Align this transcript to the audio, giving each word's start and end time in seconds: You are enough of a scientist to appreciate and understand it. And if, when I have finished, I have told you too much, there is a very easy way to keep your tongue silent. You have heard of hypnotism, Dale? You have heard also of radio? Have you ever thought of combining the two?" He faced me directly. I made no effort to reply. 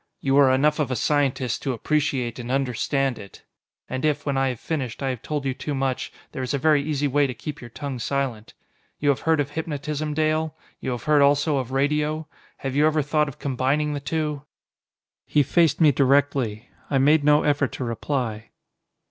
You 0.19 0.35
are 0.39 0.49
enough 0.51 0.79
of 0.79 0.89
a 0.89 0.95
scientist 0.95 1.61
to 1.61 1.73
appreciate 1.73 2.39
and 2.39 2.49
understand 2.49 3.19
it. 3.19 3.43
And 3.87 4.03
if, 4.03 4.25
when 4.25 4.35
I 4.35 4.47
have 4.49 4.59
finished, 4.59 5.03
I 5.03 5.09
have 5.11 5.21
told 5.21 5.45
you 5.45 5.53
too 5.53 5.75
much, 5.75 6.11
there 6.31 6.41
is 6.41 6.55
a 6.55 6.57
very 6.57 6.81
easy 6.81 7.07
way 7.07 7.27
to 7.27 7.35
keep 7.35 7.61
your 7.61 7.69
tongue 7.69 7.99
silent. 7.99 8.55
You 8.97 9.09
have 9.09 9.19
heard 9.29 9.39
of 9.39 9.51
hypnotism, 9.51 10.15
Dale? 10.15 10.55
You 10.79 10.89
have 10.89 11.03
heard 11.03 11.21
also 11.21 11.57
of 11.57 11.71
radio? 11.71 12.27
Have 12.57 12.75
you 12.75 12.87
ever 12.87 13.03
thought 13.03 13.27
of 13.27 13.37
combining 13.37 13.93
the 13.93 13.99
two?" 13.99 14.41
He 15.27 15.43
faced 15.43 15.79
me 15.79 15.91
directly. 15.91 16.71
I 16.89 16.97
made 16.97 17.23
no 17.23 17.43
effort 17.43 17.71
to 17.73 17.83
reply. 17.83 18.49